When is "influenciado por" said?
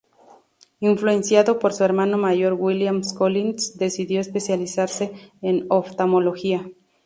0.79-1.73